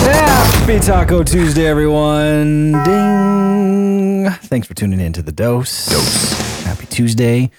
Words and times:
Happy 0.00 0.78
Taco 0.80 1.22
Tuesday, 1.22 1.66
everyone. 1.66 2.72
Ding. 2.84 4.30
Thanks 4.30 4.66
for 4.66 4.74
tuning 4.74 5.00
in 5.00 5.12
to 5.14 5.22
the 5.22 5.32
dose. 5.32 5.86
Dose. 5.86 6.62
Happy 6.64 6.86
Tuesday. 6.86 7.50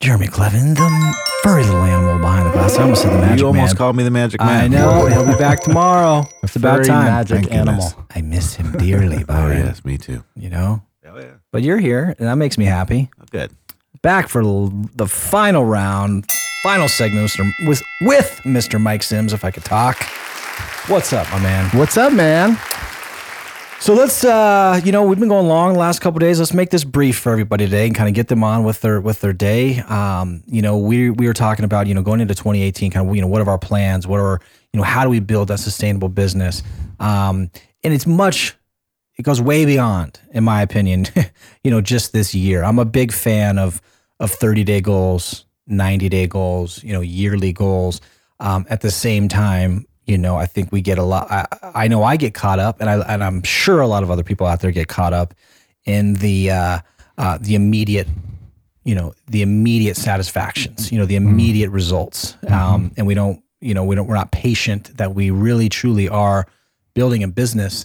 Jeremy 0.00 0.26
Clevin, 0.26 0.74
the 0.74 1.16
furry 1.42 1.62
little 1.64 1.80
animal 1.82 2.18
behind 2.18 2.46
the 2.46 2.52
glass. 2.52 2.76
I 2.78 2.82
almost 2.82 3.02
said 3.02 3.12
the 3.14 3.18
magic 3.18 3.38
you 3.40 3.46
almost 3.46 3.70
man. 3.72 3.76
called 3.76 3.96
me 3.96 4.02
the 4.02 4.10
magic 4.10 4.40
man. 4.40 4.64
I 4.64 4.68
know. 4.68 5.06
He'll 5.10 5.24
be 5.26 5.38
back 5.38 5.60
tomorrow. 5.60 6.24
It's 6.42 6.56
about 6.56 6.78
Furry 6.78 6.86
time. 6.88 7.04
magic 7.06 7.38
Thank 7.40 7.52
animal. 7.52 7.88
goodness. 7.88 7.94
I 8.14 8.20
miss 8.20 8.54
him 8.56 8.72
dearly, 8.72 9.22
Oh 9.22 9.24
Byron. 9.26 9.64
yes, 9.66 9.82
me 9.84 9.96
too. 9.96 10.22
You 10.34 10.50
know? 10.50 10.82
Oh 11.06 11.18
yeah. 11.18 11.30
But 11.52 11.62
you're 11.62 11.78
here, 11.78 12.14
and 12.18 12.28
that 12.28 12.36
makes 12.36 12.58
me 12.58 12.66
happy. 12.66 13.08
Oh, 13.18 13.24
good. 13.30 13.50
Back 14.06 14.28
for 14.28 14.44
the 14.94 15.08
final 15.08 15.64
round, 15.64 16.26
final 16.62 16.86
segment 16.86 17.32
with, 17.66 17.82
with 18.02 18.40
Mr. 18.44 18.80
Mike 18.80 19.02
Sims, 19.02 19.32
if 19.32 19.44
I 19.44 19.50
could 19.50 19.64
talk. 19.64 20.00
What's 20.86 21.12
up, 21.12 21.28
my 21.32 21.40
man? 21.40 21.68
What's 21.76 21.96
up, 21.96 22.12
man? 22.12 22.56
So 23.80 23.94
let's, 23.94 24.22
uh, 24.22 24.80
you 24.84 24.92
know, 24.92 25.02
we've 25.02 25.18
been 25.18 25.28
going 25.28 25.48
long 25.48 25.72
the 25.72 25.80
last 25.80 25.98
couple 25.98 26.20
days. 26.20 26.38
Let's 26.38 26.54
make 26.54 26.70
this 26.70 26.84
brief 26.84 27.18
for 27.18 27.32
everybody 27.32 27.64
today 27.64 27.84
and 27.84 27.96
kind 27.96 28.08
of 28.08 28.14
get 28.14 28.28
them 28.28 28.44
on 28.44 28.62
with 28.62 28.80
their 28.80 29.00
with 29.00 29.20
their 29.22 29.32
day. 29.32 29.80
Um, 29.80 30.44
you 30.46 30.62
know, 30.62 30.78
we 30.78 31.10
we 31.10 31.26
were 31.26 31.34
talking 31.34 31.64
about, 31.64 31.88
you 31.88 31.94
know, 31.94 32.02
going 32.02 32.20
into 32.20 32.36
2018, 32.36 32.92
kind 32.92 33.08
of, 33.08 33.16
you 33.16 33.22
know, 33.22 33.26
what 33.26 33.42
are 33.42 33.50
our 33.50 33.58
plans? 33.58 34.06
What 34.06 34.20
are, 34.20 34.40
you 34.72 34.78
know, 34.78 34.84
how 34.84 35.02
do 35.02 35.10
we 35.10 35.18
build 35.18 35.48
that 35.48 35.58
sustainable 35.58 36.10
business? 36.10 36.62
Um, 37.00 37.50
and 37.82 37.92
it's 37.92 38.06
much, 38.06 38.54
it 39.18 39.24
goes 39.24 39.42
way 39.42 39.64
beyond, 39.64 40.20
in 40.30 40.44
my 40.44 40.62
opinion, 40.62 41.06
you 41.64 41.72
know, 41.72 41.80
just 41.80 42.12
this 42.12 42.36
year. 42.36 42.62
I'm 42.62 42.78
a 42.78 42.84
big 42.84 43.10
fan 43.10 43.58
of 43.58 43.82
of 44.20 44.30
30 44.30 44.64
day 44.64 44.80
goals, 44.80 45.44
90 45.66 46.08
day 46.08 46.26
goals, 46.26 46.82
you 46.82 46.92
know, 46.92 47.00
yearly 47.00 47.52
goals. 47.52 48.00
Um, 48.40 48.66
at 48.68 48.80
the 48.82 48.90
same 48.90 49.28
time, 49.28 49.86
you 50.06 50.18
know, 50.18 50.36
I 50.36 50.46
think 50.46 50.70
we 50.70 50.80
get 50.82 50.98
a 50.98 51.02
lot. 51.02 51.30
I, 51.30 51.46
I 51.74 51.88
know 51.88 52.02
I 52.04 52.16
get 52.16 52.34
caught 52.34 52.58
up, 52.58 52.80
and 52.80 52.88
I 52.88 52.98
and 53.12 53.24
I'm 53.24 53.42
sure 53.42 53.80
a 53.80 53.86
lot 53.88 54.02
of 54.02 54.10
other 54.10 54.22
people 54.22 54.46
out 54.46 54.60
there 54.60 54.70
get 54.70 54.88
caught 54.88 55.12
up 55.12 55.34
in 55.84 56.14
the 56.14 56.50
uh, 56.50 56.78
uh, 57.18 57.38
the 57.40 57.54
immediate, 57.56 58.06
you 58.84 58.94
know, 58.94 59.14
the 59.26 59.42
immediate 59.42 59.96
satisfactions, 59.96 60.92
you 60.92 60.98
know, 60.98 61.06
the 61.06 61.16
immediate 61.16 61.70
results, 61.70 62.36
um, 62.48 62.92
and 62.96 63.06
we 63.06 63.14
don't, 63.14 63.42
you 63.60 63.74
know, 63.74 63.84
we 63.84 63.96
don't, 63.96 64.06
we're 64.06 64.14
not 64.14 64.30
patient 64.32 64.96
that 64.98 65.14
we 65.14 65.30
really 65.30 65.68
truly 65.68 66.08
are 66.08 66.46
building 66.94 67.22
a 67.24 67.28
business 67.28 67.84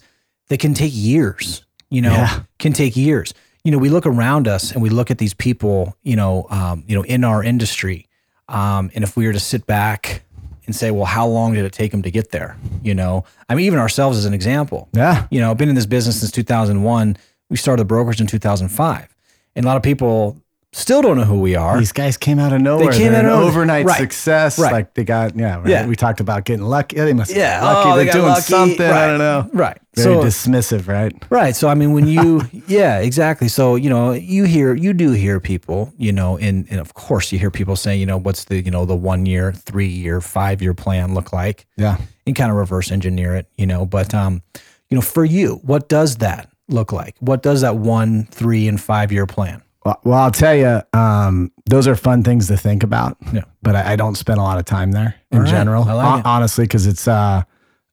that 0.49 0.59
can 0.59 0.73
take 0.73 0.91
years, 0.93 1.63
you 1.89 2.01
know, 2.01 2.11
Yeah. 2.11 2.41
can 2.59 2.73
take 2.73 2.95
years. 2.95 3.33
You 3.63 3.71
know, 3.71 3.77
we 3.77 3.89
look 3.89 4.05
around 4.05 4.47
us 4.47 4.71
and 4.71 4.81
we 4.81 4.89
look 4.89 5.11
at 5.11 5.17
these 5.17 5.33
people, 5.33 5.95
you 6.03 6.15
know, 6.15 6.47
um, 6.49 6.83
you 6.87 6.95
know, 6.95 7.03
in 7.03 7.23
our 7.23 7.43
industry, 7.43 8.07
um, 8.49 8.91
and 8.95 9.03
if 9.03 9.15
we 9.15 9.25
were 9.25 9.33
to 9.33 9.39
sit 9.39 9.65
back 9.65 10.23
and 10.65 10.75
say, 10.75 10.91
well, 10.91 11.05
how 11.05 11.27
long 11.27 11.53
did 11.53 11.65
it 11.65 11.71
take 11.71 11.91
them 11.91 12.01
to 12.01 12.11
get 12.11 12.31
there? 12.31 12.57
You 12.83 12.93
know, 12.95 13.23
I 13.49 13.55
mean, 13.55 13.65
even 13.65 13.79
ourselves 13.79 14.17
as 14.17 14.25
an 14.25 14.33
example. 14.33 14.89
Yeah. 14.93 15.27
You 15.31 15.39
know, 15.39 15.51
I've 15.51 15.57
been 15.57 15.69
in 15.69 15.75
this 15.75 15.85
business 15.85 16.19
since 16.19 16.31
2001. 16.31 17.17
We 17.49 17.57
started 17.57 17.81
the 17.81 17.85
brokerage 17.85 18.21
in 18.21 18.27
2005, 18.27 19.15
and 19.55 19.65
a 19.65 19.67
lot 19.67 19.77
of 19.77 19.83
people 19.83 20.41
still 20.73 21.01
don't 21.01 21.17
know 21.17 21.23
who 21.25 21.39
we 21.39 21.55
are. 21.55 21.77
These 21.77 21.91
guys 21.91 22.15
came 22.17 22.39
out 22.39 22.53
of 22.53 22.61
nowhere. 22.61 22.91
came 22.93 23.11
They're 23.11 23.25
out 23.25 23.25
an 23.25 23.31
of 23.31 23.43
overnight 23.49 23.85
Right. 23.85 23.97
success. 23.99 24.57
Right. 24.57 24.71
Like 24.71 24.93
they 24.93 25.03
got, 25.03 25.35
yeah, 25.35 25.57
right. 25.57 25.67
Yeah. 25.67 25.85
We 25.85 25.95
talked 25.95 26.19
about 26.21 26.45
getting 26.45 26.65
lucky. 26.65 26.95
They 26.95 27.13
must 27.13 27.31
yeah, 27.35 27.59
be 27.59 27.65
lucky. 27.65 27.89
oh, 27.89 27.97
they 27.97 28.03
They're 28.05 28.13
got 28.13 28.19
doing 28.19 28.29
lucky. 28.29 28.41
something. 28.41 28.79
Right. 28.89 29.03
I 29.03 29.07
don't 29.07 29.17
know. 29.19 29.49
Right. 29.53 29.77
Very 29.95 30.15
so 30.15 30.23
dismissive, 30.23 30.87
right? 30.87 31.13
Right. 31.29 31.55
So 31.55 31.67
I 31.67 31.75
mean, 31.75 31.91
when 31.91 32.07
you, 32.07 32.41
yeah, 32.67 32.99
exactly. 32.99 33.49
So 33.49 33.75
you 33.75 33.89
know, 33.89 34.13
you 34.13 34.45
hear, 34.45 34.73
you 34.73 34.93
do 34.93 35.11
hear 35.11 35.39
people, 35.41 35.93
you 35.97 36.13
know, 36.13 36.37
and 36.37 36.65
and 36.69 36.79
of 36.79 36.93
course 36.93 37.31
you 37.33 37.39
hear 37.39 37.51
people 37.51 37.75
saying, 37.75 37.99
you 37.99 38.05
know, 38.05 38.17
what's 38.17 38.45
the, 38.45 38.61
you 38.63 38.71
know, 38.71 38.85
the 38.85 38.95
one 38.95 39.25
year, 39.25 39.51
three 39.51 39.87
year, 39.89 40.21
five 40.21 40.61
year 40.61 40.73
plan 40.73 41.13
look 41.13 41.33
like, 41.33 41.65
Yeah. 41.75 41.97
and 42.25 42.35
kind 42.35 42.49
of 42.49 42.55
reverse 42.57 42.91
engineer 42.91 43.35
it, 43.35 43.47
you 43.57 43.67
know. 43.67 43.85
But 43.85 44.13
um, 44.13 44.41
you 44.89 44.95
know, 44.95 45.01
for 45.01 45.25
you, 45.25 45.59
what 45.63 45.89
does 45.89 46.15
that 46.17 46.49
look 46.69 46.93
like? 46.93 47.15
What 47.19 47.43
does 47.43 47.59
that 47.61 47.75
one, 47.75 48.27
three, 48.31 48.69
and 48.69 48.79
five 48.79 49.11
year 49.11 49.25
plan? 49.25 49.61
Well, 49.83 49.99
well, 50.03 50.19
I'll 50.19 50.31
tell 50.31 50.55
you, 50.55 50.81
um, 50.93 51.51
those 51.65 51.87
are 51.87 51.95
fun 51.95 52.23
things 52.23 52.47
to 52.47 52.57
think 52.57 52.83
about. 52.83 53.17
Yeah. 53.33 53.45
But 53.63 53.75
I, 53.75 53.93
I 53.93 53.95
don't 53.95 54.15
spend 54.15 54.39
a 54.39 54.43
lot 54.43 54.59
of 54.59 54.65
time 54.65 54.91
there 54.91 55.15
in 55.31 55.39
right. 55.39 55.49
general, 55.49 55.85
like 55.85 56.19
it. 56.19 56.25
honestly, 56.25 56.65
because 56.65 56.85
it's 56.85 57.07
uh, 57.07 57.43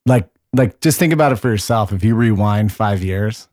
like 0.07 0.29
like 0.55 0.81
just 0.81 0.99
think 0.99 1.13
about 1.13 1.33
it 1.33 1.37
for 1.37 1.49
yourself. 1.49 1.93
If 1.93 2.05
you 2.05 2.15
rewind 2.15 2.73
five 2.73 3.03
years, 3.03 3.49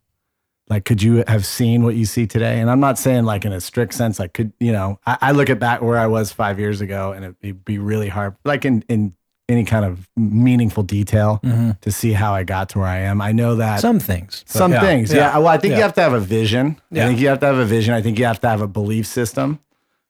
like 0.69 0.85
could 0.85 1.01
you 1.01 1.24
have 1.28 1.45
seen 1.45 1.84
what 1.84 1.95
you 1.95 2.06
see 2.06 2.28
today? 2.28 2.59
And 2.59 2.69
I'm 2.69 2.79
not 2.79 2.97
saying 2.97 3.24
like 3.24 3.45
in 3.45 3.53
a 3.53 3.62
strict 3.62 3.94
sense, 3.94 4.19
like 4.19 4.34
could 4.34 4.51
you 4.59 4.72
know? 4.72 5.00
I, 5.06 5.18
I 5.22 5.31
look 5.31 5.50
at 5.50 5.59
back 5.59 5.81
where 5.81 5.97
I 5.97 6.07
was 6.07 6.31
five 6.34 6.59
years 6.59 6.81
ago, 6.81 7.12
and 7.13 7.24
it'd 7.24 7.40
be- 7.40 7.51
be 7.51 7.78
really 7.78 8.09
hard, 8.09 8.35
like 8.44 8.66
in 8.66 8.84
in 8.90 9.13
any 9.47 9.63
kind 9.63 9.85
of 9.85 10.07
meaningful 10.16 10.83
detail 10.83 11.39
to 11.81 11.91
see 11.91 12.13
how 12.13 12.33
I 12.33 12.44
got 12.44 12.69
to 12.69 12.79
where 12.79 12.88
I 12.88 13.00
am. 13.00 13.22
I 13.22 13.31
know 13.31 13.56
that 13.56 13.79
Some 13.79 14.00
things. 14.00 14.44
some 14.47 14.72
yeah. 14.72 14.81
things. 14.81 15.13
Yeah. 15.13 15.38
Well, 15.38 15.47
I 15.47 15.57
think 15.57 15.72
Yeah. 15.72 15.78
you 15.78 15.83
have 15.83 15.94
to 15.95 16.01
have 16.01 16.13
a 16.13 16.19
vision. 16.19 16.78
Yeah. 16.89 17.03
I 17.06 17.07
think 17.07 17.19
you 17.19 17.28
have 17.28 17.39
to 17.41 17.45
have 17.45 17.57
a 17.57 17.66
vision. 17.66 17.94
I 17.94 18.01
think 18.01 18.17
you 18.17 18.25
have 18.25 18.39
to 18.41 18.50
have 18.50 18.61
a 18.61 18.67
belief 18.67 19.06
system. 19.06 19.59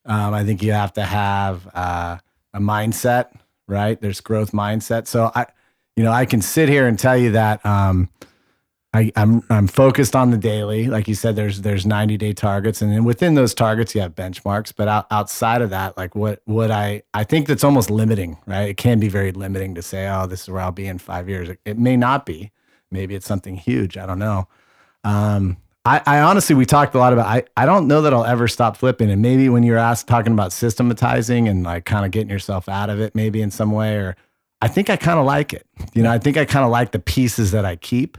Um, 0.06 0.34
I 0.34 0.44
think 0.46 0.64
you 0.64 0.72
have 0.72 0.94
to 0.94 1.04
have 1.04 1.68
uh, 1.74 2.18
a 2.54 2.60
mindset, 2.60 3.28
right? 3.68 4.00
There's 4.00 4.22
growth 4.22 4.52
mindset. 4.52 5.08
So 5.08 5.32
I, 5.36 5.48
you 5.98 6.04
know, 6.04 6.12
I 6.12 6.26
can 6.26 6.42
sit 6.42 6.70
here 6.70 6.88
and 6.88 6.98
tell 6.98 7.18
you 7.18 7.32
that 7.32 7.66
um, 7.66 8.10
I, 8.96 9.12
I'm 9.18 9.44
I'm 9.50 9.68
focused 9.68 10.16
on 10.16 10.32
the 10.32 10.38
daily. 10.38 10.88
Like 10.88 11.10
you 11.10 11.16
said, 11.16 11.36
there's 11.36 11.62
there's 11.62 11.86
90 11.86 12.16
day 12.16 12.32
targets, 12.32 12.82
and 12.82 12.94
then 12.94 13.04
within 13.04 13.36
those 13.36 13.54
targets, 13.54 13.94
you 13.94 14.00
have 14.00 14.16
benchmarks. 14.16 14.72
But 14.74 14.88
out, 14.88 15.08
outside 15.12 15.62
of 15.62 15.70
that, 15.72 15.98
like 15.98 16.16
what 16.16 16.42
what 16.46 16.72
I 16.72 17.04
I 17.14 17.26
think 17.26 17.48
that's 17.48 17.66
almost 17.66 17.90
limiting, 17.90 18.38
right? 18.46 18.70
It 18.70 18.78
can 18.78 19.02
be 19.02 19.10
very 19.10 19.34
limiting 19.34 19.76
to 19.76 19.82
say, 19.82 20.08
oh, 20.08 20.28
this 20.28 20.44
is 20.44 20.50
where 20.50 20.62
I'll 20.62 20.72
be 20.72 20.88
in 20.88 20.98
five 20.98 21.28
years. 21.28 21.50
It, 21.50 21.60
it 21.66 21.78
may 21.78 21.98
not 21.98 22.26
be. 22.26 22.52
Maybe 22.90 23.16
it's 23.16 23.26
something 23.26 23.58
huge. 23.58 23.98
I 23.98 24.06
don't 24.06 24.20
know. 24.20 24.48
Um, 25.04 25.58
I, 25.84 26.02
I 26.06 26.20
honestly, 26.22 26.56
we 26.56 26.66
talked 26.66 26.96
a 26.96 26.98
lot 26.98 27.12
about. 27.12 27.28
I, 27.28 27.44
I 27.58 27.66
don't 27.66 27.90
know 27.90 28.02
that 28.02 28.14
I'll 28.14 28.24
ever 28.24 28.48
stop 28.48 28.78
flipping. 28.78 29.12
And 29.12 29.22
maybe 29.22 29.50
when 29.50 29.64
you're 29.64 29.78
asked 29.78 30.08
talking 30.08 30.32
about 30.32 30.54
systematizing 30.54 31.50
and 31.50 31.64
like 31.64 31.84
kind 31.84 32.06
of 32.06 32.12
getting 32.12 32.30
yourself 32.30 32.70
out 32.70 32.90
of 32.90 33.02
it, 33.02 33.14
maybe 33.14 33.42
in 33.42 33.52
some 33.52 33.72
way, 33.72 33.98
or 33.98 34.16
I 34.62 34.70
think 34.70 34.90
I 34.90 34.96
kind 34.96 35.20
of 35.20 35.26
like 35.26 35.52
it. 35.52 35.68
You 35.94 36.02
know, 36.02 36.12
I 36.12 36.18
think 36.18 36.38
I 36.38 36.46
kind 36.46 36.64
of 36.64 36.72
like 36.72 36.92
the 36.92 37.00
pieces 37.00 37.52
that 37.52 37.66
I 37.66 37.76
keep. 37.76 38.18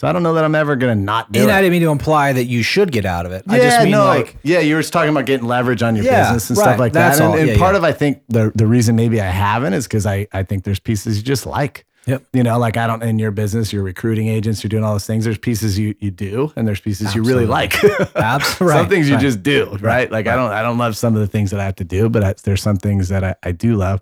So 0.00 0.06
I 0.06 0.12
don't 0.12 0.22
know 0.22 0.34
that 0.34 0.44
I'm 0.44 0.54
ever 0.54 0.76
gonna 0.76 0.94
not 0.94 1.32
do 1.32 1.40
And 1.40 1.50
it. 1.50 1.52
I 1.52 1.60
didn't 1.60 1.72
mean 1.72 1.82
to 1.82 1.88
imply 1.90 2.32
that 2.32 2.44
you 2.44 2.62
should 2.62 2.92
get 2.92 3.04
out 3.04 3.26
of 3.26 3.32
it. 3.32 3.42
yeah, 3.48 3.52
I 3.54 3.58
just 3.58 3.82
mean 3.82 3.90
no, 3.90 4.04
like, 4.04 4.36
yeah, 4.44 4.60
you 4.60 4.76
were 4.76 4.80
just 4.80 4.92
talking 4.92 5.10
about 5.10 5.26
getting 5.26 5.48
leverage 5.48 5.82
on 5.82 5.96
your 5.96 6.04
Yeah, 6.04 6.22
business 6.32 6.50
and 6.50 6.56
right, 6.56 6.62
stuff 6.64 6.78
like 6.78 6.92
that. 6.92 7.20
And, 7.20 7.34
and 7.34 7.48
Yeah, 7.48 7.58
part 7.58 7.72
yeah. 7.74 7.78
of 7.78 7.84
I 7.84 7.90
think 7.90 8.22
the 8.28 8.52
the 8.54 8.66
reason 8.68 8.94
maybe 8.94 9.20
I 9.20 9.26
haven't 9.26 9.72
is 9.72 9.88
because 9.88 10.06
I 10.06 10.28
I 10.32 10.44
think 10.44 10.62
there's 10.62 10.78
pieces 10.78 11.16
you 11.16 11.22
just 11.24 11.46
like. 11.46 11.84
Yep. 12.06 12.22
You 12.32 12.42
know, 12.44 12.58
like 12.60 12.76
I 12.78 12.86
don't 12.86 13.02
in 13.02 13.18
your 13.18 13.32
business, 13.32 13.70
you're 13.72 13.82
recruiting 13.82 14.28
agents, 14.28 14.62
you're 14.62 14.68
doing 14.68 14.84
all 14.84 14.92
those 14.92 15.04
things. 15.06 15.24
There's 15.24 15.36
pieces 15.36 15.76
you 15.78 15.96
you 15.98 16.12
do, 16.12 16.52
and 16.54 16.66
there's 16.66 16.80
pieces 16.80 17.14
you 17.16 17.22
really 17.24 17.44
like. 17.44 17.74
Absolutely. 18.14 18.78
some 18.78 18.88
things 18.88 19.08
you 19.08 19.16
Right. 19.16 19.20
just 19.20 19.42
do, 19.42 19.76
right? 19.80 20.10
Like 20.10 20.26
I 20.28 20.36
don't 20.36 20.52
I 20.52 20.62
don't 20.62 20.78
love 20.78 20.96
some 20.96 21.14
of 21.14 21.20
the 21.20 21.26
things 21.26 21.50
that 21.50 21.58
I 21.58 21.64
have 21.64 21.74
to 21.76 21.84
do, 21.84 22.08
but 22.08 22.22
I, 22.24 22.34
there's 22.44 22.62
some 22.62 22.76
things 22.76 23.08
that 23.08 23.24
I, 23.24 23.34
I 23.42 23.50
do 23.52 23.74
love. 23.74 24.00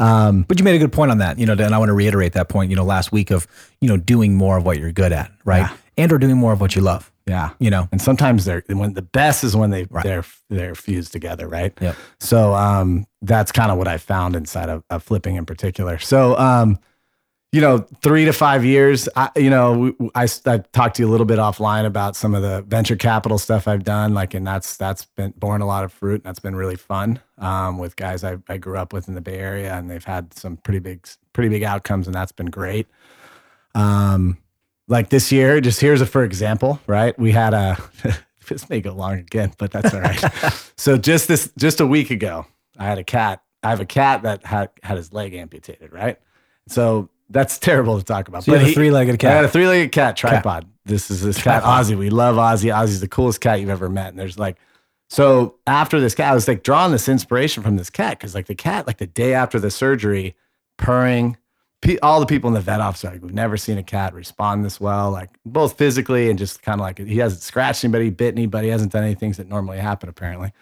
Um, 0.00 0.44
But 0.48 0.58
you 0.58 0.64
made 0.64 0.74
a 0.74 0.78
good 0.78 0.92
point 0.92 1.10
on 1.10 1.18
that, 1.18 1.38
you 1.38 1.46
know, 1.46 1.52
and 1.52 1.74
I 1.74 1.78
want 1.78 1.90
to 1.90 1.94
reiterate 1.94 2.32
that 2.32 2.48
point, 2.48 2.70
you 2.70 2.76
know, 2.76 2.84
last 2.84 3.12
week 3.12 3.30
of, 3.30 3.46
you 3.80 3.88
know, 3.88 3.96
doing 3.96 4.34
more 4.34 4.56
of 4.56 4.64
what 4.64 4.78
you're 4.78 4.92
good 4.92 5.12
at, 5.12 5.30
right? 5.44 5.60
Yeah. 5.60 5.76
And 5.96 6.12
or 6.12 6.18
doing 6.18 6.36
more 6.36 6.52
of 6.52 6.60
what 6.60 6.74
you 6.74 6.80
love, 6.80 7.12
yeah. 7.26 7.50
you 7.58 7.70
know. 7.70 7.88
And 7.92 8.00
sometimes 8.00 8.46
they're 8.46 8.64
when 8.68 8.94
the 8.94 9.02
best 9.02 9.44
is 9.44 9.54
when 9.54 9.70
they 9.70 9.86
they're 10.02 10.24
they're 10.48 10.74
fused 10.74 11.12
together, 11.12 11.46
right? 11.46 11.76
Yep. 11.80 11.96
So 12.18 12.54
um, 12.54 13.06
that's 13.20 13.52
kind 13.52 13.70
of 13.70 13.76
what 13.76 13.86
I 13.86 13.98
found 13.98 14.34
inside 14.34 14.70
of, 14.70 14.82
of 14.88 15.02
flipping 15.02 15.36
in 15.36 15.44
particular. 15.44 15.98
So 15.98 16.38
um, 16.38 16.78
you 17.52 17.60
know, 17.60 17.78
three 18.00 18.24
to 18.26 18.32
five 18.32 18.64
years. 18.64 19.08
I, 19.16 19.30
you 19.34 19.50
know, 19.50 19.92
I, 20.14 20.28
I 20.46 20.58
talked 20.72 20.96
to 20.96 21.02
you 21.02 21.08
a 21.08 21.10
little 21.10 21.26
bit 21.26 21.40
offline 21.40 21.84
about 21.84 22.14
some 22.14 22.34
of 22.34 22.42
the 22.42 22.62
venture 22.62 22.94
capital 22.94 23.38
stuff 23.38 23.66
I've 23.66 23.82
done, 23.82 24.14
like, 24.14 24.34
and 24.34 24.46
that's 24.46 24.76
that's 24.76 25.04
been 25.04 25.32
borne 25.36 25.60
a 25.60 25.66
lot 25.66 25.82
of 25.82 25.92
fruit. 25.92 26.16
And 26.16 26.24
that's 26.24 26.38
been 26.38 26.54
really 26.54 26.76
fun 26.76 27.20
um, 27.38 27.78
with 27.78 27.96
guys 27.96 28.22
I, 28.22 28.36
I 28.48 28.58
grew 28.58 28.78
up 28.78 28.92
with 28.92 29.08
in 29.08 29.14
the 29.14 29.20
Bay 29.20 29.38
Area, 29.38 29.74
and 29.74 29.90
they've 29.90 30.04
had 30.04 30.32
some 30.32 30.58
pretty 30.58 30.78
big 30.78 31.06
pretty 31.32 31.48
big 31.48 31.64
outcomes, 31.64 32.06
and 32.06 32.14
that's 32.14 32.32
been 32.32 32.50
great. 32.50 32.86
Um, 33.74 34.38
like 34.86 35.10
this 35.10 35.32
year, 35.32 35.60
just 35.60 35.80
here's 35.80 36.00
a 36.00 36.06
for 36.06 36.22
example, 36.22 36.80
right? 36.86 37.18
We 37.18 37.32
had 37.32 37.52
a 37.52 37.78
this 38.48 38.70
may 38.70 38.80
go 38.80 38.92
long 38.92 39.14
again, 39.14 39.52
but 39.58 39.72
that's 39.72 39.92
all 39.92 40.00
right. 40.00 40.20
so 40.76 40.96
just 40.96 41.26
this 41.26 41.50
just 41.58 41.80
a 41.80 41.86
week 41.86 42.12
ago, 42.12 42.46
I 42.78 42.84
had 42.84 42.98
a 42.98 43.04
cat. 43.04 43.42
I 43.64 43.70
have 43.70 43.80
a 43.80 43.86
cat 43.86 44.22
that 44.22 44.46
had 44.46 44.70
had 44.84 44.98
his 44.98 45.12
leg 45.12 45.34
amputated, 45.34 45.92
right? 45.92 46.16
So 46.68 47.10
that's 47.30 47.58
terrible 47.58 47.98
to 47.98 48.04
talk 48.04 48.28
about. 48.28 48.44
So 48.44 48.52
you 48.52 48.58
But 48.58 48.62
have 48.62 48.70
a 48.70 48.74
three-legged 48.74 49.18
cat. 49.18 49.32
I 49.32 49.36
had 49.36 49.44
a 49.44 49.48
three-legged 49.48 49.92
cat 49.92 50.16
tripod. 50.16 50.66
This 50.84 51.10
is 51.10 51.22
this 51.22 51.42
cat 51.42 51.62
Ozzy. 51.62 51.96
We 51.96 52.10
love 52.10 52.36
Ozzy. 52.36 52.74
Ozzy's 52.74 53.00
the 53.00 53.08
coolest 53.08 53.40
cat 53.40 53.60
you've 53.60 53.70
ever 53.70 53.88
met. 53.88 54.08
And 54.08 54.18
there's 54.18 54.38
like, 54.38 54.56
so 55.08 55.56
after 55.66 56.00
this 56.00 56.14
cat, 56.14 56.32
I 56.32 56.34
was 56.34 56.46
like 56.46 56.62
drawing 56.62 56.92
this 56.92 57.08
inspiration 57.08 57.62
from 57.62 57.76
this 57.76 57.90
cat 57.90 58.18
because 58.18 58.34
like 58.34 58.46
the 58.46 58.54
cat, 58.54 58.86
like 58.86 58.98
the 58.98 59.06
day 59.06 59.34
after 59.34 59.58
the 59.58 59.70
surgery, 59.70 60.36
purring. 60.76 61.36
Pe- 61.82 61.98
all 61.98 62.20
the 62.20 62.26
people 62.26 62.48
in 62.48 62.54
the 62.54 62.60
vet 62.60 62.80
office 62.80 63.04
are 63.04 63.12
like, 63.12 63.22
we've 63.22 63.32
never 63.32 63.56
seen 63.56 63.78
a 63.78 63.82
cat 63.82 64.12
respond 64.12 64.64
this 64.64 64.78
well, 64.78 65.10
like 65.10 65.30
both 65.46 65.78
physically 65.78 66.28
and 66.28 66.38
just 66.38 66.62
kind 66.62 66.78
of 66.78 66.84
like 66.84 66.98
he 66.98 67.16
hasn't 67.16 67.40
scratched 67.40 67.84
anybody, 67.84 68.10
bit 68.10 68.34
anybody, 68.34 68.68
hasn't 68.68 68.92
done 68.92 69.02
any 69.02 69.14
things 69.14 69.38
that 69.38 69.48
normally 69.48 69.78
happen 69.78 70.08
apparently. 70.08 70.52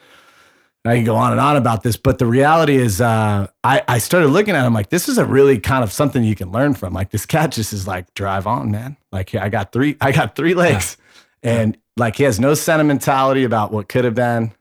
I 0.85 0.95
can 0.97 1.05
go 1.05 1.17
on 1.17 1.33
and 1.33 1.41
on 1.41 1.57
about 1.57 1.83
this, 1.83 1.97
but 1.97 2.19
the 2.19 2.27
reality 2.27 2.77
is, 2.77 3.01
uh, 3.01 3.47
I, 3.65 3.83
I 3.89 3.99
started 3.99 4.29
looking 4.29 4.55
at 4.55 4.65
him 4.65 4.73
like 4.73 4.91
this 4.91 5.09
is 5.09 5.19
a 5.19 5.25
really 5.27 5.59
kind 5.59 5.83
of 5.83 5.93
something 5.93 6.23
you 6.23 6.35
can 6.35 6.51
learn 6.53 6.75
from. 6.75 6.95
Like 6.95 7.11
this 7.11 7.27
cat 7.27 7.53
just 7.53 7.73
is 7.73 7.87
like 7.87 8.15
drive 8.15 8.47
on, 8.47 8.71
man. 8.71 8.97
Like 9.13 9.35
I 9.35 9.49
got 9.49 9.73
three, 9.73 9.97
I 10.01 10.13
got 10.13 10.37
three 10.37 10.55
legs, 10.55 10.97
and 11.43 11.77
like 11.97 12.17
he 12.17 12.23
has 12.25 12.39
no 12.39 12.55
sentimentality 12.55 13.45
about 13.45 13.73
what 13.73 13.89
could 13.89 14.05
have 14.05 14.15
been. 14.15 14.53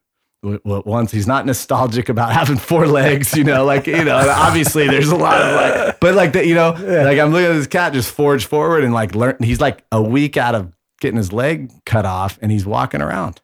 What, 0.42 0.86
once 0.86 1.12
he's 1.12 1.28
not 1.28 1.46
nostalgic 1.46 2.10
about 2.10 2.32
having 2.34 2.58
four 2.58 2.88
legs, 2.88 3.36
you 3.36 3.44
know, 3.44 3.64
like 3.64 3.88
you 3.88 4.04
know, 4.04 4.18
obviously 4.18 4.88
there's 4.88 5.10
a 5.10 5.16
lot 5.16 5.42
of 5.42 5.56
like, 5.56 6.00
but 6.00 6.16
like 6.16 6.34
that, 6.34 6.46
you 6.48 6.56
know, 6.56 6.72
like 6.72 7.20
I'm 7.20 7.32
looking 7.32 7.52
at 7.52 7.54
this 7.54 7.68
cat 7.68 7.94
just 7.94 8.12
forge 8.12 8.46
forward 8.46 8.84
and 8.84 8.94
like 8.94 9.16
learn. 9.16 9.38
He's 9.42 9.62
like 9.62 9.84
a 9.92 10.02
week 10.02 10.36
out 10.36 10.56
of 10.56 10.74
getting 11.00 11.18
his 11.18 11.32
leg 11.32 11.72
cut 11.86 12.06
off, 12.06 12.40
and 12.42 12.52
he's 12.52 12.66
walking 12.66 13.02
around. 13.02 13.42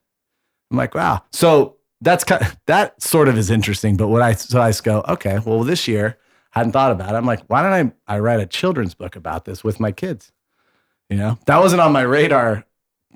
I'm 0.72 0.78
like, 0.78 0.96
wow. 0.96 1.24
So 1.31 1.78
that's 2.04 2.24
kind 2.24 2.42
of, 2.42 2.58
that 2.66 3.02
sort 3.02 3.28
of 3.28 3.38
is 3.38 3.50
interesting. 3.50 3.98
But 3.98 4.08
what 4.08 4.22
I 4.22 4.34
so 4.34 4.62
I 4.62 4.70
just 4.70 4.84
go, 4.84 5.04
okay, 5.08 5.40
well 5.40 5.64
this 5.64 5.88
year 5.88 6.18
I 6.54 6.60
hadn't 6.60 6.74
thought 6.74 6.92
about 6.92 7.14
it. 7.14 7.18
I'm 7.18 7.26
like, 7.26 7.42
why 7.48 7.64
don't 7.64 7.96
I 8.08 8.16
I 8.16 8.20
write 8.20 8.40
a 8.40 8.46
children's 8.46 8.94
book 8.94 9.16
about 9.16 9.46
this 9.46 9.64
with 9.64 9.80
my 9.80 9.92
kids? 9.92 10.32
You 11.10 11.18
know, 11.18 11.38
that 11.46 11.60
wasn't 11.60 11.82
on 11.82 11.92
my 11.92 12.02
radar 12.02 12.66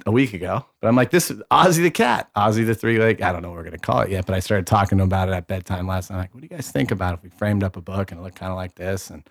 a 0.06 0.12
week 0.12 0.34
ago. 0.34 0.66
But 0.82 0.88
I'm 0.88 0.96
like, 0.96 1.12
this 1.12 1.32
is 1.32 1.42
Ozzy 1.52 1.84
the 1.84 1.92
cat, 1.92 2.30
Ozzy 2.36 2.66
the 2.66 2.76
three 2.76 3.00
leg. 3.00 3.22
I 3.22 3.32
don't 3.32 3.42
know 3.42 3.50
what 3.50 3.58
we're 3.58 3.64
gonna 3.64 3.78
call 3.78 4.02
it 4.02 4.12
yet. 4.12 4.26
But 4.26 4.36
I 4.36 4.40
started 4.40 4.68
talking 4.68 4.98
to 4.98 5.04
him 5.04 5.10
about 5.10 5.30
it 5.30 5.34
at 5.34 5.48
bedtime 5.48 5.88
last 5.88 6.10
night. 6.10 6.18
Like, 6.18 6.34
what 6.34 6.42
do 6.42 6.46
you 6.50 6.56
guys 6.56 6.72
think 6.72 6.92
about 6.92 7.16
if 7.16 7.24
we 7.24 7.30
framed 7.30 7.64
up 7.64 7.76
a 7.76 7.82
book 7.82 8.12
and 8.12 8.20
it 8.20 8.24
looked 8.24 8.38
kind 8.38 8.52
of 8.52 8.58
like 8.58 8.76
this? 8.76 9.10
And 9.10 9.28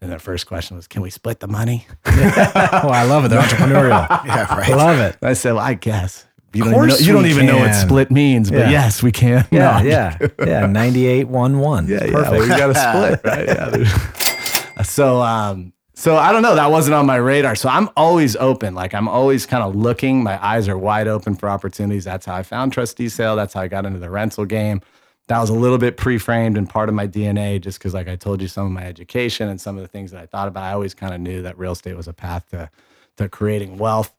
and 0.00 0.10
their 0.10 0.18
first 0.18 0.46
question 0.46 0.76
was, 0.76 0.86
can 0.86 1.02
we 1.02 1.10
split 1.10 1.40
the 1.40 1.48
money? 1.48 1.86
oh, 2.06 2.90
I 2.92 3.04
love 3.04 3.24
it. 3.24 3.28
They're 3.28 3.40
entrepreneurial. 3.42 4.24
Yeah, 4.26 4.54
right. 4.54 4.70
I 4.70 4.74
love 4.74 4.98
it. 4.98 5.16
I 5.22 5.32
said, 5.32 5.52
well, 5.54 5.64
I 5.64 5.74
guess. 5.74 6.26
You 6.56 6.64
Of 6.64 6.70
don't, 6.70 6.74
even 6.74 6.88
know, 6.88 6.94
course 6.94 7.00
you 7.06 7.12
don't 7.12 7.26
even 7.26 7.46
know 7.46 7.58
what 7.58 7.74
split 7.74 8.10
means, 8.10 8.50
but 8.50 8.60
Yeah. 8.60 8.70
yes, 8.70 9.02
we 9.02 9.12
can. 9.12 9.46
Yeah, 9.50 9.80
No, 9.80 9.86
yeah, 9.88 10.18
yeah. 10.44 10.66
Ninety-eight 10.82 11.28
one 11.28 11.58
one. 11.60 11.86
Yeah, 11.86 12.00
Perfect. 12.00 12.32
yeah, 12.32 12.40
we 12.40 12.48
got 12.48 12.70
a 12.70 12.74
split, 12.74 13.20
right? 13.24 13.46
Yeah. 13.46 14.82
so, 14.82 15.20
um, 15.22 15.72
so 15.94 16.16
I 16.16 16.32
don't 16.32 16.42
know. 16.42 16.54
That 16.54 16.70
wasn't 16.70 16.94
on 16.94 17.06
my 17.06 17.16
radar. 17.16 17.54
So 17.56 17.68
I'm 17.68 17.88
always 17.96 18.36
open. 18.36 18.74
Like 18.74 18.94
I'm 18.94 19.08
always 19.08 19.46
kind 19.46 19.62
of 19.62 19.74
looking. 19.74 20.22
My 20.22 20.44
eyes 20.44 20.68
are 20.68 20.76
wide 20.78 21.08
open 21.08 21.34
for 21.36 21.48
opportunities. 21.48 22.04
That's 22.04 22.26
how 22.26 22.34
I 22.34 22.42
found 22.42 22.72
Trustee 22.72 23.08
Sale. 23.08 23.36
That's 23.36 23.54
how 23.54 23.62
I 23.62 23.68
got 23.68 23.86
into 23.86 23.98
the 23.98 24.10
rental 24.10 24.44
game. 24.44 24.82
That 25.28 25.40
was 25.40 25.50
a 25.50 25.54
little 25.54 25.78
bit 25.78 25.96
pre-framed 25.96 26.56
and 26.56 26.68
part 26.70 26.88
of 26.88 26.94
my 26.94 27.08
DNA, 27.08 27.60
just 27.60 27.78
because, 27.80 27.92
like 27.94 28.06
I 28.08 28.14
told 28.14 28.40
you, 28.40 28.46
some 28.46 28.66
of 28.66 28.72
my 28.72 28.84
education 28.84 29.48
and 29.48 29.60
some 29.60 29.76
of 29.76 29.82
the 29.82 29.88
things 29.88 30.12
that 30.12 30.22
I 30.22 30.26
thought 30.26 30.46
about. 30.46 30.62
I 30.62 30.72
always 30.72 30.94
kind 30.94 31.12
of 31.14 31.20
knew 31.20 31.42
that 31.42 31.58
real 31.58 31.72
estate 31.72 31.96
was 31.96 32.06
a 32.08 32.12
path 32.12 32.48
to 32.50 32.70
to 33.16 33.28
creating 33.28 33.78
wealth. 33.78 34.12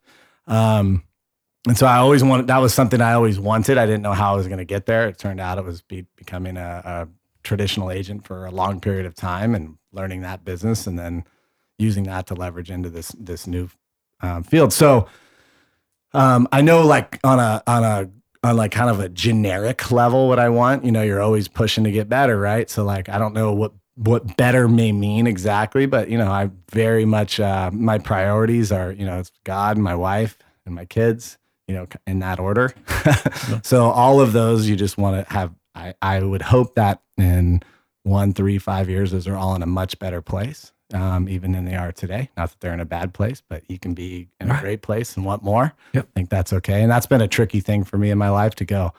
Um, 0.47 1.03
and 1.67 1.77
so 1.77 1.85
I 1.85 1.97
always 1.97 2.23
wanted. 2.23 2.47
That 2.47 2.59
was 2.59 2.73
something 2.73 3.01
I 3.01 3.13
always 3.13 3.39
wanted. 3.39 3.77
I 3.77 3.85
didn't 3.85 4.01
know 4.03 4.13
how 4.13 4.33
I 4.33 4.35
was 4.37 4.47
going 4.47 4.59
to 4.59 4.65
get 4.65 4.85
there. 4.85 5.07
It 5.07 5.17
turned 5.17 5.39
out 5.39 5.57
it 5.57 5.65
was 5.65 5.81
be, 5.81 6.05
becoming 6.15 6.57
a, 6.57 6.81
a 6.85 7.07
traditional 7.43 7.91
agent 7.91 8.25
for 8.25 8.45
a 8.45 8.51
long 8.51 8.79
period 8.79 9.05
of 9.05 9.15
time 9.15 9.53
and 9.53 9.77
learning 9.91 10.21
that 10.21 10.45
business, 10.45 10.87
and 10.87 10.97
then 10.97 11.25
using 11.77 12.03
that 12.03 12.27
to 12.27 12.35
leverage 12.35 12.71
into 12.71 12.89
this 12.89 13.09
this 13.19 13.47
new 13.47 13.69
um, 14.21 14.43
field. 14.43 14.73
So 14.73 15.07
um, 16.13 16.47
I 16.51 16.61
know, 16.61 16.85
like 16.85 17.19
on 17.23 17.39
a 17.39 17.61
on 17.67 17.83
a 17.83 18.09
on 18.43 18.55
like 18.55 18.71
kind 18.71 18.89
of 18.89 18.99
a 18.99 19.09
generic 19.09 19.91
level, 19.91 20.27
what 20.27 20.39
I 20.39 20.49
want. 20.49 20.85
You 20.85 20.91
know, 20.91 21.01
you're 21.01 21.21
always 21.21 21.47
pushing 21.47 21.83
to 21.83 21.91
get 21.91 22.07
better, 22.09 22.39
right? 22.39 22.69
So 22.69 22.83
like, 22.83 23.09
I 23.09 23.17
don't 23.17 23.33
know 23.33 23.51
what 23.53 23.73
what 23.95 24.37
better 24.37 24.67
may 24.67 24.91
mean 24.91 25.27
exactly, 25.27 25.85
but 25.85 26.09
you 26.09 26.17
know, 26.17 26.31
I 26.31 26.49
very 26.71 27.05
much 27.05 27.39
uh, 27.39 27.71
my 27.73 27.97
priorities 27.97 28.71
are 28.71 28.91
you 28.91 29.05
know 29.05 29.19
it's 29.19 29.31
God, 29.43 29.77
and 29.77 29.83
my 29.83 29.95
wife, 29.95 30.37
and 30.65 30.73
my 30.73 30.85
kids. 30.85 31.37
You 31.67 31.75
know, 31.75 31.87
in 32.05 32.19
that 32.19 32.39
order. 32.39 32.73
so 33.63 33.89
all 33.89 34.21
of 34.21 34.33
those, 34.33 34.69
you 34.69 34.75
just 34.75 34.97
want 34.97 35.27
to 35.27 35.33
have. 35.33 35.53
I 35.75 35.93
I 36.01 36.21
would 36.21 36.41
hope 36.41 36.75
that 36.75 37.01
in 37.17 37.61
one, 38.03 38.33
three, 38.33 38.57
five 38.57 38.89
years, 38.89 39.11
those 39.11 39.27
are 39.27 39.35
all 39.35 39.53
in 39.55 39.61
a 39.61 39.67
much 39.67 39.99
better 39.99 40.21
place, 40.21 40.71
um, 40.93 41.27
even 41.27 41.51
than 41.51 41.65
they 41.65 41.75
are 41.75 41.91
today. 41.91 42.29
Not 42.37 42.49
that 42.51 42.59
they're 42.61 42.73
in 42.73 42.79
a 42.79 42.85
bad 42.85 43.13
place, 43.13 43.41
but 43.47 43.63
you 43.67 43.77
can 43.77 43.93
be 43.93 44.29
in 44.39 44.49
a 44.49 44.59
great 44.61 44.81
place 44.81 45.15
and 45.17 45.25
want 45.25 45.43
more. 45.43 45.73
Yep. 45.93 46.07
I 46.07 46.11
think 46.15 46.29
that's 46.29 46.53
okay. 46.53 46.81
And 46.81 46.89
that's 46.89 47.05
been 47.05 47.21
a 47.21 47.27
tricky 47.27 47.59
thing 47.59 47.83
for 47.83 47.97
me 47.97 48.09
in 48.09 48.17
my 48.17 48.29
life 48.29 48.55
to 48.55 48.65
go, 48.65 48.93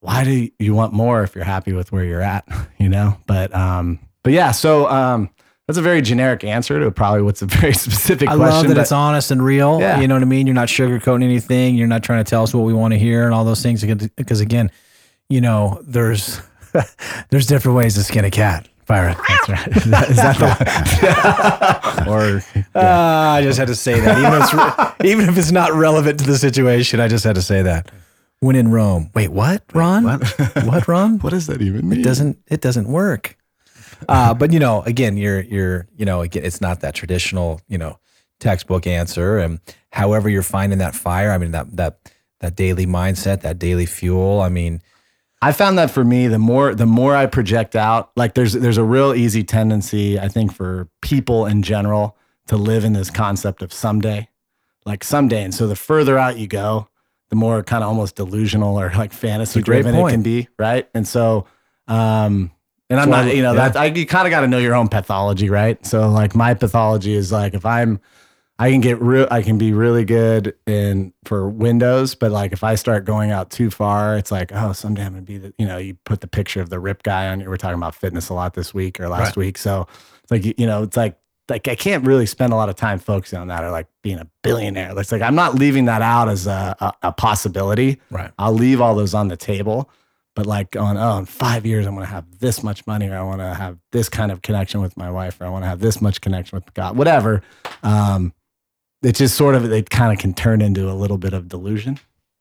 why 0.00 0.22
do 0.22 0.48
you 0.58 0.74
want 0.74 0.92
more 0.92 1.22
if 1.24 1.34
you're 1.34 1.44
happy 1.44 1.72
with 1.72 1.90
where 1.90 2.04
you're 2.04 2.22
at? 2.22 2.46
You 2.78 2.90
know? 2.90 3.16
But 3.26 3.52
um, 3.54 3.98
but 4.22 4.32
yeah, 4.32 4.52
so 4.52 4.88
um 4.88 5.30
that's 5.66 5.78
a 5.78 5.82
very 5.82 6.00
generic 6.00 6.44
answer 6.44 6.78
to 6.80 6.90
probably 6.90 7.22
what's 7.22 7.42
a 7.42 7.46
very 7.46 7.72
specific 7.86 8.28
I 8.28 8.36
question. 8.36 8.54
love 8.56 8.68
that 8.68 8.74
but- 8.74 8.80
it's 8.82 8.92
honest 8.92 9.30
and 9.30 9.42
real. 9.44 9.80
Yeah. 9.80 10.00
You 10.00 10.08
know 10.08 10.14
what 10.14 10.22
I 10.22 10.26
mean? 10.26 10.46
You're 10.46 10.54
not 10.54 10.68
sugarcoating 10.68 11.24
anything. 11.24 11.74
You're 11.74 11.88
not 11.88 12.02
trying 12.02 12.22
to 12.24 12.28
tell 12.28 12.42
us 12.42 12.54
what 12.54 12.64
we 12.64 12.72
want 12.72 12.92
to 12.94 12.98
hear 12.98 13.24
and 13.24 13.34
all 13.34 13.44
those 13.44 13.62
things. 13.62 13.84
Because- 13.84 14.40
again, 14.40 14.70
you 15.28 15.40
know, 15.40 15.80
there's 15.84 16.40
there's 17.30 17.46
different 17.46 17.76
ways 17.76 17.94
to 17.94 18.02
skin 18.04 18.24
a 18.24 18.30
cat. 18.30 18.68
Byron. 18.86 19.16
That's 19.28 19.48
right. 19.48 19.68
Is 19.76 19.84
that, 19.90 20.10
is 20.10 20.16
that 20.16 20.38
the 22.04 22.08
or 22.08 22.40
Ah, 22.76 23.34
I 23.34 23.42
just 23.42 23.58
had 23.58 23.66
to 23.66 23.74
say 23.74 23.98
that, 23.98 24.16
even 24.18 24.32
if, 24.32 24.42
it's 24.44 24.54
re- 24.54 25.10
even 25.10 25.28
if 25.28 25.36
it's 25.36 25.50
not 25.50 25.72
relevant 25.72 26.20
to 26.20 26.24
the 26.24 26.38
situation. 26.38 27.00
I 27.00 27.08
just 27.08 27.24
had 27.24 27.34
to 27.34 27.42
say 27.42 27.62
that. 27.62 27.90
When 28.38 28.54
in 28.54 28.70
Rome. 28.70 29.10
Wait, 29.12 29.30
what, 29.30 29.64
Ron? 29.74 30.04
what? 30.04 30.22
What, 30.64 30.86
Ron? 30.86 31.18
what 31.18 31.30
does 31.30 31.48
that 31.48 31.62
even 31.62 31.88
mean? 31.88 31.98
It 31.98 32.04
doesn't. 32.04 32.38
It 32.46 32.60
doesn't 32.60 32.86
work. 32.86 33.36
Uh, 34.08 34.34
but 34.34 34.52
you 34.52 34.58
know, 34.58 34.82
again, 34.82 35.16
you're 35.16 35.40
you're 35.40 35.86
you 35.96 36.04
know, 36.04 36.22
again, 36.22 36.44
it's 36.44 36.60
not 36.60 36.80
that 36.80 36.94
traditional 36.94 37.60
you 37.68 37.78
know 37.78 37.98
textbook 38.40 38.86
answer. 38.86 39.38
And 39.38 39.60
however 39.90 40.28
you're 40.28 40.42
finding 40.42 40.78
that 40.78 40.94
fire, 40.94 41.32
I 41.32 41.38
mean 41.38 41.52
that 41.52 41.76
that 41.76 42.12
that 42.40 42.56
daily 42.56 42.86
mindset, 42.86 43.42
that 43.42 43.58
daily 43.58 43.86
fuel. 43.86 44.40
I 44.40 44.48
mean, 44.48 44.82
I 45.42 45.52
found 45.52 45.78
that 45.78 45.90
for 45.90 46.04
me, 46.04 46.28
the 46.28 46.38
more 46.38 46.74
the 46.74 46.86
more 46.86 47.14
I 47.14 47.26
project 47.26 47.76
out, 47.76 48.10
like 48.16 48.34
there's 48.34 48.52
there's 48.52 48.78
a 48.78 48.84
real 48.84 49.14
easy 49.14 49.44
tendency, 49.44 50.18
I 50.18 50.28
think, 50.28 50.52
for 50.52 50.88
people 51.02 51.46
in 51.46 51.62
general 51.62 52.16
to 52.48 52.56
live 52.56 52.84
in 52.84 52.92
this 52.92 53.10
concept 53.10 53.62
of 53.62 53.72
someday, 53.72 54.28
like 54.84 55.04
someday. 55.04 55.42
And 55.42 55.54
so 55.54 55.66
the 55.66 55.76
further 55.76 56.18
out 56.18 56.38
you 56.38 56.46
go, 56.46 56.88
the 57.30 57.36
more 57.36 57.62
kind 57.62 57.82
of 57.82 57.88
almost 57.88 58.16
delusional 58.16 58.80
or 58.80 58.92
like 58.94 59.12
fantasy 59.12 59.60
driven 59.60 59.94
it 59.94 60.10
can 60.10 60.22
be, 60.22 60.48
right? 60.58 60.88
And 60.94 61.06
so, 61.06 61.46
um, 61.88 62.50
and 62.90 63.00
I'm 63.00 63.06
So 63.06 63.10
not, 63.10 63.34
you 63.34 63.42
know, 63.42 63.52
yeah. 63.52 63.68
that 63.68 63.76
I, 63.76 63.86
you 63.86 64.06
kind 64.06 64.26
of 64.26 64.30
got 64.30 64.40
to 64.40 64.48
know 64.48 64.58
your 64.58 64.74
own 64.74 64.88
pathology, 64.88 65.50
right? 65.50 65.84
So 65.86 66.08
like 66.08 66.34
my 66.34 66.54
pathology 66.54 67.14
is 67.14 67.32
like 67.32 67.54
if 67.54 67.66
I'm 67.66 68.00
I 68.58 68.70
can 68.70 68.80
get 68.80 69.00
real. 69.02 69.28
I 69.30 69.42
can 69.42 69.58
be 69.58 69.72
really 69.74 70.04
good 70.04 70.54
in 70.66 71.12
for 71.24 71.48
windows, 71.48 72.14
but 72.14 72.30
like 72.32 72.52
if 72.52 72.64
I 72.64 72.74
start 72.74 73.04
going 73.04 73.30
out 73.30 73.50
too 73.50 73.70
far, 73.70 74.16
it's 74.16 74.30
like, 74.30 74.50
oh, 74.54 74.72
someday 74.72 75.04
I'm 75.04 75.12
gonna 75.12 75.22
be 75.22 75.36
the. 75.36 75.52
You 75.58 75.66
know, 75.66 75.76
you 75.76 75.94
put 76.04 76.22
the 76.22 76.26
picture 76.26 76.62
of 76.62 76.70
the 76.70 76.80
rip 76.80 77.02
guy 77.02 77.28
on. 77.28 77.40
you. 77.40 77.50
We're 77.50 77.58
talking 77.58 77.76
about 77.76 77.94
fitness 77.94 78.30
a 78.30 78.34
lot 78.34 78.54
this 78.54 78.72
week 78.72 78.98
or 78.98 79.08
last 79.08 79.36
week, 79.36 79.58
so 79.58 79.86
it's 80.22 80.30
like 80.30 80.44
you 80.44 80.54
you 80.56 80.66
know, 80.66 80.84
it's 80.84 80.96
like 80.96 81.18
like 81.50 81.68
I 81.68 81.74
can't 81.74 82.06
really 82.06 82.24
spend 82.24 82.54
a 82.54 82.56
lot 82.56 82.70
of 82.70 82.76
time 82.76 82.98
focusing 82.98 83.38
on 83.38 83.48
that 83.48 83.62
or 83.62 83.70
like 83.70 83.88
being 84.02 84.18
a 84.18 84.26
billionaire. 84.42 84.98
It's 84.98 85.12
like 85.12 85.22
I'm 85.22 85.34
not 85.34 85.54
leaving 85.54 85.84
that 85.84 86.00
out 86.00 86.30
as 86.30 86.46
a, 86.46 86.74
a, 86.80 86.92
a 87.08 87.12
possibility. 87.12 88.00
right. 88.10 88.30
I'll 88.38 88.54
leave 88.54 88.80
all 88.80 88.94
those 88.94 89.12
on 89.12 89.28
the 89.28 89.36
table. 89.36 89.90
But 90.36 90.46
like 90.46 90.76
on, 90.76 90.96
oh, 90.98 91.18
in 91.18 91.24
five 91.24 91.66
years, 91.66 91.86
I'm 91.86 91.94
going 91.94 92.06
to 92.06 92.12
have 92.12 92.38
this 92.38 92.62
much 92.62 92.86
money, 92.86 93.08
or 93.08 93.16
I 93.16 93.22
want 93.22 93.40
to 93.40 93.54
have 93.54 93.78
this 93.90 94.08
kind 94.08 94.30
of 94.30 94.42
connection 94.42 94.82
with 94.82 94.96
my 94.96 95.10
wife, 95.10 95.40
or 95.40 95.46
I 95.46 95.48
want 95.48 95.64
to 95.64 95.68
have 95.68 95.80
this 95.80 96.00
much 96.00 96.20
connection 96.20 96.56
with 96.56 96.72
God, 96.74 96.96
whatever. 96.96 97.42
Um, 97.82 98.34
it 99.02 99.16
just 99.16 99.34
sort 99.34 99.54
of, 99.54 99.72
it 99.72 99.88
kind 99.88 100.12
of 100.12 100.18
can 100.18 100.34
turn 100.34 100.60
into 100.60 100.90
a 100.90 100.92
little 100.92 101.16
bit 101.16 101.32
of 101.32 101.48
delusion. 101.48 101.98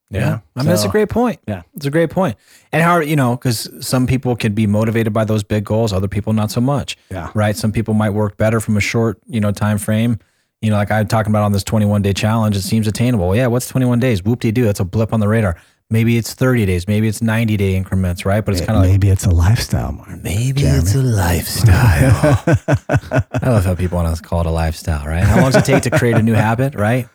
Yeah. 0.10 0.20
Yeah. 0.20 0.40
I 0.56 0.60
mean, 0.60 0.70
that's 0.70 0.84
a 0.84 0.90
great 0.90 1.10
point. 1.10 1.40
Yeah. 1.48 1.64
It's 1.74 1.86
a 1.86 1.90
great 1.90 2.10
point. 2.10 2.38
And 2.72 2.84
how, 2.84 3.00
you 3.00 3.16
know, 3.16 3.38
because 3.38 3.70
some 3.80 4.08
people 4.08 4.36
can 4.36 4.54
be 4.54 4.68
motivated 4.68 5.14
by 5.14 5.24
those 5.24 5.44
big 5.44 5.64
goals, 5.64 5.94
other 5.94 6.08
people 6.08 6.34
not 6.34 6.52
so 6.52 6.62
much. 6.62 6.98
Yeah. 7.10 7.32
Right. 7.34 7.56
Some 7.56 7.72
people 7.72 7.94
might 7.94 8.12
work 8.12 8.38
better 8.38 8.60
from 8.60 8.78
a 8.78 8.82
short, 8.82 9.20
you 9.26 9.40
know, 9.40 9.52
time 9.52 9.78
frame. 9.78 10.20
You 10.62 10.70
know, 10.70 10.78
like 10.78 10.92
I'm 10.92 11.08
talking 11.08 11.32
about 11.32 11.44
on 11.44 11.52
this 11.52 11.64
21 11.64 12.02
day 12.02 12.14
challenge, 12.14 12.56
it 12.56 12.62
seems 12.62 12.88
attainable. 12.88 13.36
Yeah, 13.36 13.48
what's 13.48 13.68
21 13.68 14.00
days? 14.00 14.24
Whoop 14.24 14.40
de 14.40 14.52
doo. 14.52 14.64
That's 14.64 14.80
a 14.80 14.86
blip 14.86 15.14
on 15.14 15.20
the 15.20 15.28
radar. 15.28 15.58
Maybe 15.96 16.18
it's 16.18 16.34
30 16.34 16.66
days, 16.66 16.90
maybe 16.90 17.08
it's 17.08 17.22
90 17.22 17.56
day 17.56 17.74
increments, 17.78 18.26
right? 18.26 18.44
But 18.44 18.54
it's 18.56 18.66
kind 18.66 18.76
of 18.78 18.84
like 18.84 18.92
maybe 18.92 19.08
it's 19.08 19.26
a 19.26 19.30
lifestyle, 19.30 19.94
Mark. 19.94 20.22
maybe 20.22 20.64
it's 20.64 20.94
a 20.94 21.02
lifestyle. 21.02 22.44
I 23.32 23.50
love 23.50 23.64
how 23.64 23.76
people 23.76 23.98
want 23.98 24.14
to 24.14 24.22
call 24.22 24.42
it 24.42 24.46
a 24.46 24.52
lifestyle, 24.52 25.06
right? 25.08 25.24
How 25.24 25.38
long 25.42 25.52
does 25.52 25.62
it 25.62 25.64
take 25.64 25.84
to 25.84 25.90
create 25.90 26.18
a 26.18 26.22
new 26.22 26.34
habit, 26.34 26.76
right? 26.76 27.08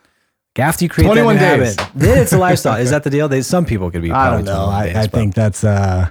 After 0.58 0.87
you 0.87 0.88
create 0.88 1.08
that 1.08 1.22
21 1.22 1.34
new 1.34 1.40
days. 1.40 1.76
habit, 1.78 1.92
then 1.94 2.18
it's 2.22 2.32
a 2.32 2.38
lifestyle. 2.38 2.76
Is 2.80 2.88
that 2.88 3.04
the 3.04 3.10
deal? 3.10 3.28
They, 3.28 3.42
some 3.42 3.66
people 3.66 3.90
could 3.90 4.00
be. 4.00 4.10
I 4.12 4.30
don't 4.30 4.46
know. 4.46 4.64
I, 4.64 4.87
days, 4.87 4.96
I 4.96 5.06
think 5.08 5.34
that's, 5.34 5.62
uh, 5.62 6.08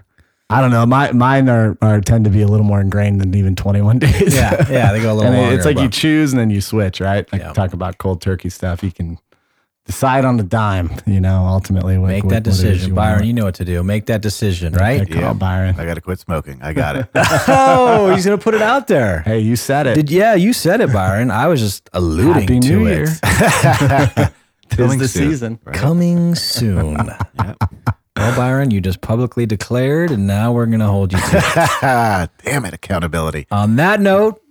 I 0.51 0.61
don't 0.61 0.69
know. 0.69 0.85
My 0.85 1.11
mine 1.11 1.49
are, 1.49 1.75
are 1.81 2.01
tend 2.01 2.25
to 2.25 2.29
be 2.29 2.43
a 2.43 2.47
little 2.47 2.65
more 2.67 2.81
ingrained 2.81 3.19
than 3.19 3.33
even 3.33 3.55
21 3.55 3.97
days. 4.05 4.35
Yeah, 4.35 4.63
yeah, 4.69 4.91
they 4.91 5.01
go 5.01 5.11
a 5.11 5.15
little 5.15 5.31
and 5.31 5.41
longer. 5.41 5.55
it's 5.55 5.65
like 5.65 5.79
you 5.79 5.89
choose 5.89 6.33
and 6.33 6.39
then 6.39 6.51
you 6.51 6.61
switch, 6.61 7.01
right? 7.01 7.27
Like 7.31 7.41
Yeah. 7.41 7.53
talk 7.53 7.73
about 7.73 7.97
cold 7.97 8.21
turkey 8.21 8.49
stuff. 8.49 8.83
You 8.83 8.91
can 8.91 9.17
decide 9.85 10.23
on 10.25 10.37
the 10.37 10.43
dime, 10.43 10.91
you 11.05 11.19
know, 11.19 11.45
ultimately. 11.47 11.97
What, 11.97 12.07
make 12.09 12.23
what- 12.23 12.29
that 12.31 12.35
what 12.43 12.47
it 12.47 12.49
is 12.49 12.61
decision, 12.61 12.89
you 12.89 12.95
Byron. 12.95 13.13
want. 13.17 13.25
You 13.25 13.33
know 13.33 13.45
what 13.45 13.55
to 13.55 13.65
do. 13.65 13.81
Make 13.83 14.05
that 14.07 14.21
decision, 14.21 14.73
right? 14.73 15.07
Good 15.07 15.21
call, 15.21 15.33
Byron. 15.33 15.75
I 15.79 15.85
got 15.85 15.95
to 15.95 16.01
quit 16.01 16.19
smoking. 16.19 16.59
I 16.61 16.73
got 16.73 16.95
it. 16.95 17.07
oh, 17.15 18.13
he's 18.13 18.25
gonna 18.25 18.37
put 18.37 18.53
it 18.53 18.61
out 18.61 18.87
there. 18.87 19.21
Hey, 19.21 19.39
you 19.39 19.55
said 19.55 19.87
it. 19.87 19.95
Did 19.95 20.11
yeah, 20.11 20.35
you 20.35 20.53
said 20.53 20.81
it, 20.81 20.93
Byron. 20.93 21.31
I 21.31 21.47
was 21.47 21.59
just 21.59 21.89
alluding 21.93 22.33
Happy 22.33 22.59
to 22.59 22.69
New 22.69 22.85
it. 22.87 22.95
Year. 22.97 23.05
Tis 23.07 24.31
Coming 24.77 24.99
the 24.99 25.07
soon, 25.07 25.29
season. 25.31 25.59
right? 25.65 25.75
Coming 25.75 26.35
soon. 26.35 26.97
Yep. 27.43 27.57
Well, 28.17 28.35
Byron, 28.35 28.69
you 28.69 28.81
just 28.81 28.99
publicly 28.99 29.45
declared, 29.45 30.11
and 30.11 30.27
now 30.27 30.51
we're 30.51 30.65
going 30.65 30.81
to 30.81 30.87
hold 30.87 31.13
you 31.13 31.19
to 31.19 31.27
it. 31.81 32.29
Damn 32.43 32.65
it, 32.65 32.73
accountability. 32.73 33.47
On 33.49 33.77
that 33.77 34.01
note, 34.01 34.41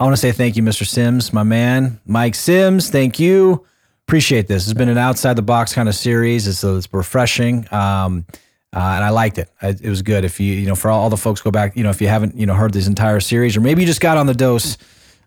I 0.00 0.04
want 0.04 0.14
to 0.14 0.20
say 0.20 0.32
thank 0.32 0.56
you, 0.56 0.64
Mr. 0.64 0.84
Sims, 0.84 1.32
my 1.32 1.44
man. 1.44 2.00
Mike 2.06 2.34
Sims, 2.34 2.90
thank 2.90 3.20
you. 3.20 3.64
Appreciate 4.06 4.46
this. 4.48 4.64
It's 4.64 4.74
been 4.76 4.88
an 4.90 4.98
outside 4.98 5.34
the 5.34 5.42
box 5.42 5.74
kind 5.74 5.88
of 5.88 5.94
series. 5.94 6.46
It's, 6.46 6.62
it's 6.62 6.92
refreshing. 6.92 7.66
Um, 7.72 8.26
uh, 8.74 8.78
and 8.78 9.04
I 9.04 9.10
liked 9.10 9.38
it. 9.38 9.48
I, 9.62 9.68
it 9.68 9.88
was 9.88 10.02
good. 10.02 10.24
If 10.24 10.38
you, 10.40 10.52
you 10.52 10.66
know, 10.66 10.74
for 10.74 10.90
all, 10.90 11.02
all 11.04 11.10
the 11.10 11.16
folks 11.16 11.40
go 11.40 11.50
back, 11.50 11.76
you 11.76 11.82
know, 11.84 11.90
if 11.90 12.00
you 12.02 12.08
haven't, 12.08 12.36
you 12.36 12.44
know, 12.44 12.54
heard 12.54 12.72
this 12.72 12.86
entire 12.86 13.20
series, 13.20 13.56
or 13.56 13.60
maybe 13.60 13.80
you 13.82 13.86
just 13.86 14.00
got 14.00 14.16
on 14.18 14.26
the 14.26 14.34
dose 14.34 14.76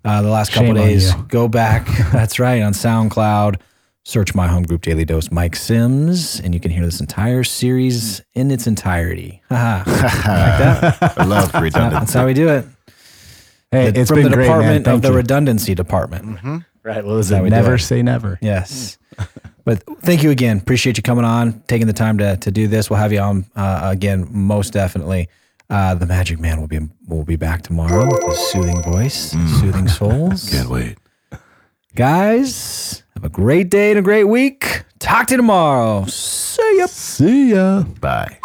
uh, 0.06 0.22
the 0.22 0.30
last 0.30 0.52
couple 0.52 0.68
Shame 0.68 0.78
on 0.78 0.88
days, 0.88 1.14
you. 1.14 1.24
go 1.30 1.48
back. 1.48 1.88
That's 2.12 2.40
right 2.40 2.62
on 2.62 2.74
SoundCloud. 2.74 3.60
Search 4.06 4.36
my 4.36 4.48
home 4.48 4.64
group 4.64 4.84
Daily 4.84 5.04
Dose 5.06 5.32
Mike 5.32 5.56
Sims, 5.56 6.40
and 6.40 6.54
you 6.54 6.60
can 6.62 6.72
hear 6.72 6.86
this 6.86 7.00
entire 7.02 7.44
series 7.44 8.22
in 8.36 8.52
its 8.52 8.68
entirety. 8.68 9.42
Like 9.52 9.86
that? 9.86 10.98
I 11.18 11.24
love 11.26 11.54
redundancy. 11.56 12.00
That's 12.00 12.14
how 12.14 12.26
we 12.26 12.34
do 12.34 12.48
it. 12.50 12.66
Hey, 13.72 13.92
The- 13.92 14.00
it's 14.02 14.10
from 14.10 14.22
been 14.22 14.30
the 14.32 14.36
great, 14.38 14.48
man. 14.48 14.60
department 14.60 14.88
of 14.88 14.92
Thank 14.94 15.04
the 15.04 15.12
redundancy 15.14 15.76
department. 15.76 16.64
Right. 16.88 17.04
What 17.06 17.16
was 17.16 17.30
how 17.30 17.38
it? 17.38 17.44
we 17.44 17.50
Never 17.50 17.78
say 17.78 18.02
never. 18.02 18.40
Yes. 18.42 18.98
but 19.66 19.84
thank 20.02 20.24
you 20.24 20.32
again. 20.32 20.58
Appreciate 20.58 20.98
you 20.98 21.04
coming 21.04 21.26
on, 21.26 21.62
taking 21.68 21.88
the 21.88 21.94
time 21.94 22.18
to 22.20 22.38
to 22.38 22.52
do 22.52 22.68
this. 22.68 22.90
We'll 22.90 23.00
have 23.00 23.12
you 23.14 23.20
on 23.20 23.46
uh, 23.56 23.82
again, 23.92 24.28
most 24.32 24.74
definitely. 24.74 25.28
Uh, 25.70 25.94
the 25.96 26.06
Magic 26.06 26.40
Man 26.40 26.60
will 26.62 26.68
be 26.68 26.80
will 27.08 27.26
be 27.26 27.36
back 27.36 27.62
tomorrow 27.62 28.06
with 28.06 28.24
his 28.26 28.38
soothing 28.52 28.82
voice, 28.84 29.32
soothing 29.60 29.88
souls. 30.00 30.50
Can't 30.50 30.70
wait. 30.70 30.98
Guys, 31.96 33.04
have 33.16 33.24
a 33.26 33.30
great 33.30 33.70
day 33.70 33.90
and 33.90 34.00
a 34.00 34.02
great 34.04 34.26
week. 34.26 34.84
Talk 35.00 35.28
to 35.28 35.34
you 35.34 35.38
tomorrow. 35.38 36.06
See 36.06 36.78
ya. 36.78 36.86
See 36.86 37.52
ya. 37.54 37.84
Bye. 38.00 38.38